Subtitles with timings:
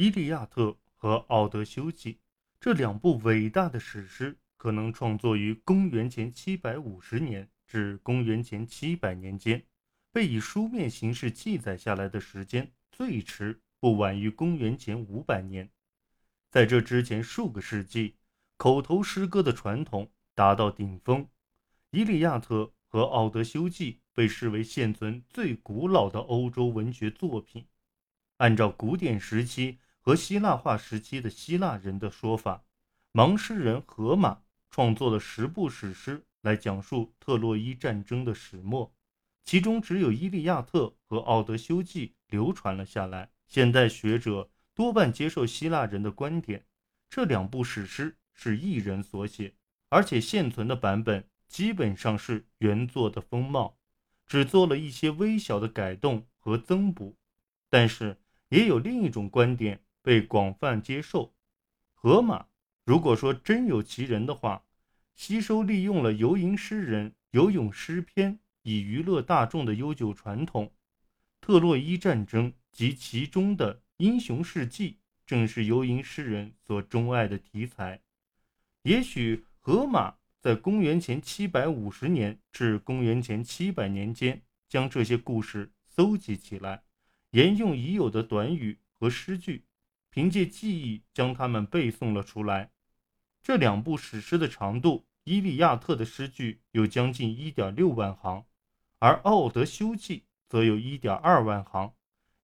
[0.00, 0.62] 伊利亚特》
[0.96, 2.14] 和《奥德修记》
[2.58, 9.62] 这两部伟大的史诗，可能创作于公元前750年至公元前700年间，
[10.10, 15.70] 被以书面形式记载下来的时间，最迟不晚于公元前500年。
[16.48, 18.16] 在这之前数个世纪，
[18.56, 21.24] 口头诗歌的传统达到顶峰，
[21.90, 22.54] 《伊利亚特》
[22.88, 27.66] 和《奥德修记》被视为现存最古老的欧洲文学作品。
[28.38, 32.64] 按照古典时期和希腊化时期的希腊人的说法，
[33.12, 38.94] 盲诗人荷马创作了十部史诗来讲述特洛伊战争的始末，
[39.44, 43.30] 其中只有《伊利亚特》和《奥德修记》流传了下来。
[43.46, 46.64] 现代学者多半接受希腊人的观点，
[47.08, 49.54] 这两部史诗是一人所写，
[49.90, 53.76] 而且现存的版本基本上是原作的风貌，
[54.26, 57.16] 只做了一些微小的改动和增补，
[57.68, 58.16] 但是。
[58.50, 61.34] 也有另一种观点被广泛接受：
[61.94, 62.46] 荷马
[62.84, 64.64] 如果说真有其人的话，
[65.14, 70.72] 吸收利用了游吟诗人游咏诗篇以娱乐大众的悠久传统。
[71.40, 78.00] 特洛伊战争及其中的英雄事迹，正是游吟诗人所钟爱的题材。
[78.82, 86.82] 也许荷马在公元前七百五十年至公元前七百年间，将这些故事搜集起来。
[87.32, 89.64] 沿用已有的短语和诗句，
[90.10, 92.72] 凭借记忆将它们背诵了出来。
[93.42, 98.44] 这两部史诗的长度，《伊利亚特》的诗句有将近一点六万行，
[98.98, 101.94] 而《奥德修记》则有一点二万行，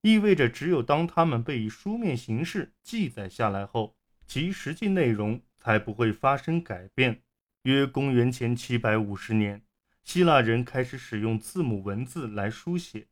[0.00, 7.22] 意味着只有当它们被以书面形式记载下来后，其实际内容才不会发生改变。
[7.62, 9.60] 约公元前七百五十年，
[10.04, 13.08] 希腊人开始使用字母文字来书写。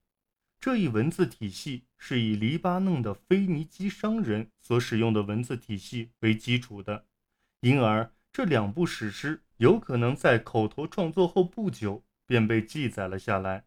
[0.64, 7.04] 这一文字体系是以黎巴嫩的腓尼基商人所使用的文字体系为基础的，
[7.60, 13.66] 因而这两部史诗有可能在口头创作后不久便被记载了下来。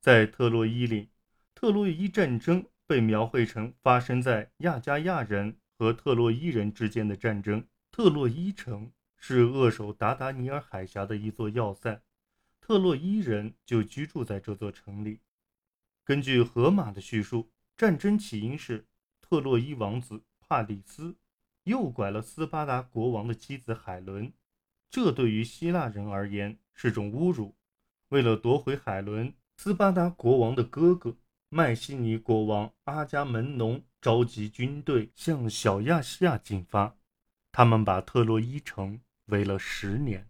[0.00, 1.08] 在特洛伊里，
[1.56, 7.66] 特洛伊战争被描绘成发生在亚加亚人和特洛伊人之间的战争。
[7.90, 12.00] 特洛伊城是扼守达达尼尔海峡的一座要塞，
[12.60, 15.18] 特洛伊人就居住在这座城里。
[16.04, 18.86] 根据荷马的叙述，战争起因是
[19.20, 21.16] 特洛伊王子帕里斯
[21.64, 24.32] 诱拐了斯巴达国王的妻子海伦，
[24.90, 27.54] 这对于希腊人而言是种侮辱。
[28.08, 31.16] 为了夺回海伦，斯巴达国王的哥哥
[31.48, 36.96] 迈锡尼国王阿伽门农召集军队向小亚细亚进发，
[37.52, 40.28] 他们把特洛伊城围了十年。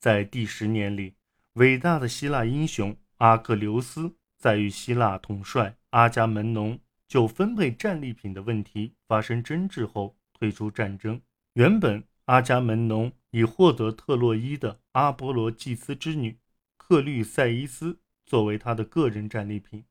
[0.00, 1.14] 在第十年里，
[1.52, 4.16] 伟大的希腊英雄阿克琉斯。
[4.44, 6.78] 在与希腊统帅阿伽门农
[7.08, 11.18] 就分配战利品的问题发生争执后退出战争。
[11.54, 16.36] 原本阿伽门农已获得特洛伊的阿波罗祭司之女
[16.76, 19.86] 克律塞伊斯作为他的个人战利品，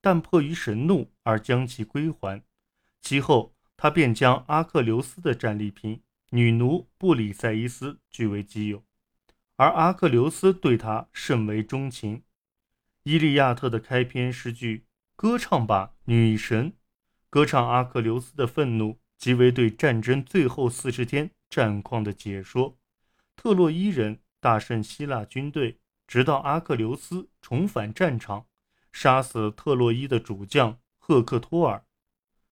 [0.00, 2.42] 但迫于神怒而将其归还。
[3.02, 6.00] 其后，他便将阿克琉斯的战利品
[6.30, 8.82] 女奴布里塞伊斯据为己有，
[9.56, 12.16] 而阿克琉斯对他甚为钟情。
[13.04, 14.84] 《伊利亚特》的开篇诗句
[15.16, 16.74] 歌唱吧，女神，
[17.30, 22.78] 歌唱阿克琉斯的愤怒，即为对战争最后四十天战况的解说。
[23.36, 28.44] 特洛伊人大胜希腊军队，直到阿克琉斯重返战场，
[28.92, 31.86] 杀死特洛伊的主将赫克托尔。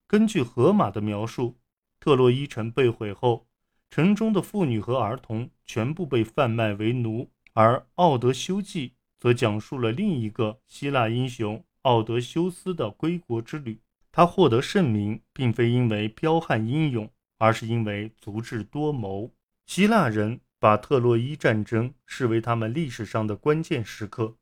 [0.06, 1.60] 根据荷马的描述，
[2.00, 3.46] 特洛伊城被毁后，
[3.90, 8.88] 城中的妇女和儿童全部被贩卖为奴，而《奥德修记》。
[9.18, 13.80] 则讲述了另一个希腊英雄奥德修斯的归国之旅。
[14.10, 19.32] 他获得盛名，并非因为彪悍英勇，而是因为足智多谋。
[19.66, 24.36] 希腊人把特洛伊战争视为他们历史上的关键时刻。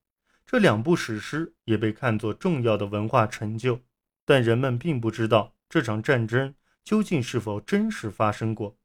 [0.46, 3.80] 这两部史诗也被看作重要的文化成就，
[4.24, 6.54] 但人们并不知道这场战争
[6.84, 8.78] 究竟是否真实发生过。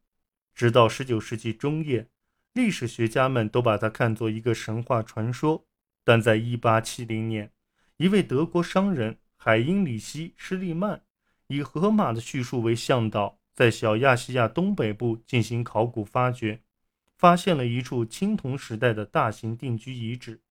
[0.56, 2.10] 直到19世纪中叶，
[2.54, 5.68] 历史学家们都把它看作一个神话传说。
[6.04, 7.52] 但在1870年，
[7.98, 11.04] 一位德国商人海因里希·施利曼
[11.48, 16.62] 以荷马的叙述为向导，在小亚细亚东北部进行考古发掘，
[17.18, 20.42] 发现了一处青铜时代的大型定居遗址。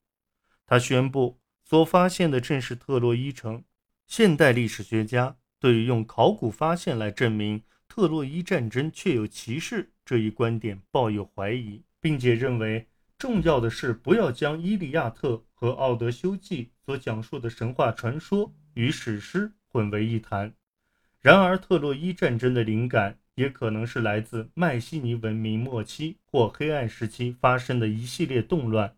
[0.66, 3.64] 他宣布，所发现的正是特洛伊城。
[4.06, 12.86] 现代历史学家对于用考古发现来证明特洛伊战争确有其事这一观点抱有怀疑，并且认为。
[13.20, 20.54] 重要的是，不要将《伊利亚特》和《奥德修记》所讲述的神话传说与史诗混为一谈。
[21.20, 28.96] 然而，特洛伊战争的灵感也可能是来自迈锡尼文明末期或黑暗时期发生的一系列动乱。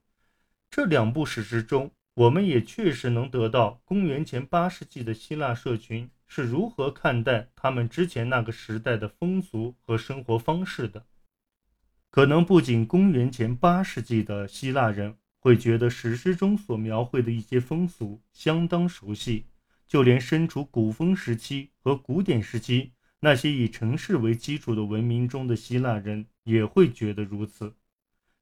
[0.70, 11.04] 这两部史诗中，我们也确实能得到公元前八世纪的希腊社群是如何看待他们之前那个时代的风俗和生活方式的。
[12.12, 19.46] 可能不仅公元前八世纪的希腊人会觉得史诗中所描绘的一些风俗相当熟悉。
[19.88, 27.74] 就连身处古风时期和古典时期，那些以城市为基础的文明中的希腊人也会觉得如此。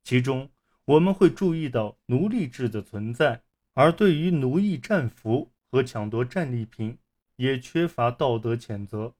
[0.02, 0.50] 其中，
[0.84, 3.42] 我们会注意到奴隶制的存在，
[3.74, 6.98] 而对于奴役战俘和抢夺战利品，
[7.36, 9.14] 也缺乏道德谴责。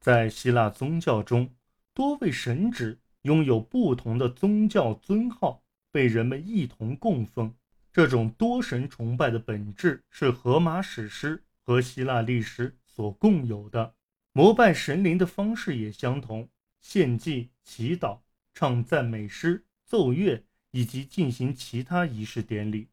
[0.00, 1.54] 在希腊宗教中，
[1.94, 7.54] 多位神职拥有不同的宗教尊号，被人们一同供奉。
[7.92, 11.44] 这种多神崇拜的本质是荷马史诗。
[11.64, 13.94] 和希腊历史所共有的
[14.32, 16.48] 膜拜神灵的方式也相同：
[16.80, 18.18] 献祭、祈祷、
[18.52, 22.88] 唱赞美诗、奏乐，以及进行其他仪式典礼。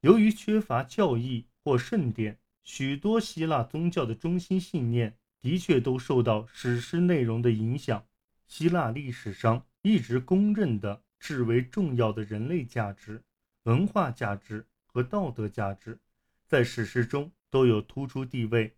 [0.00, 8.04] 由于缺乏教义或圣典，许多希腊宗教的中心信念的确都受到史诗内容的影响。
[8.48, 13.22] 希腊历史上一直公认的至为重要的人类价值、
[13.64, 15.98] 文化价值和道德价值，
[16.46, 17.32] 在史诗中。
[17.50, 18.76] 都有突出地位、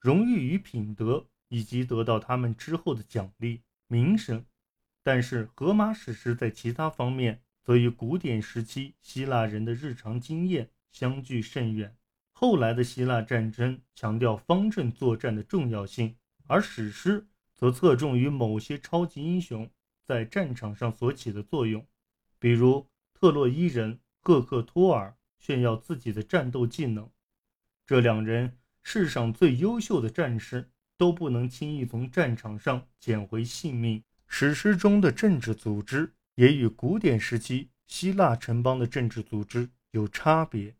[0.00, 4.42] 荣誉与品德，以及得到他们之后的奖励、名声。
[5.02, 11.94] 但是，荷马史诗在其他方面则与古典时期希腊人的日常经验相距甚远。
[12.32, 19.70] 后来的希腊战争强调方阵作战的重要性，而史诗则侧重于某些超级英雄
[20.08, 21.86] 在战场上所起的作用，
[22.38, 27.10] 比如特洛伊人赫克托尔炫耀自己的战斗技能。
[27.84, 34.02] 这两人，世上最优秀的战士，都不能轻易从战场上捡回性命。
[34.26, 40.70] 史诗中的政治组织也与古典时期希腊城邦的政治组织有差别。《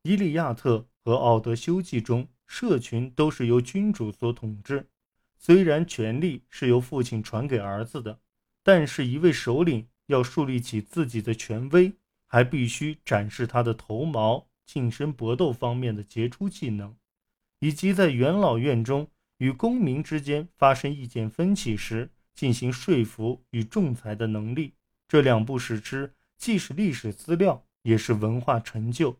[0.00, 4.88] 伊利亚特》和《奥德修记》中，社群都是由君主所统治。
[5.36, 8.18] 虽然权力是由父亲传给儿子的，
[8.66, 11.92] 但是一位首领要树立起自己的权威，
[12.26, 14.48] 还必须展示他的头毛。
[14.66, 16.96] 近身搏斗方面的杰出技能，
[17.60, 19.08] 以及在元老院中
[19.38, 24.74] 与公民之间发生意见分歧时进行说服与仲裁的能力，
[25.06, 29.16] 这两部史诗既是历史资料，也是文化成就。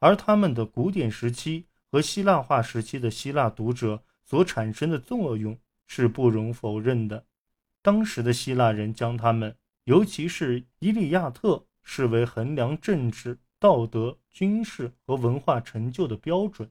[0.00, 5.56] 而他们的古典时期和希腊化时期的希腊读者所产生的作用
[5.86, 7.27] 是不容否认的。
[7.88, 13.38] 当时的希腊人将他们，尤其是《伊利亚特》，视为衡量政治。
[13.58, 16.70] 道德、军事和文化成就的标准。